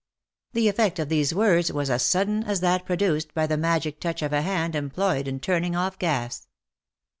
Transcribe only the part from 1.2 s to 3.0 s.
words was as sudden as that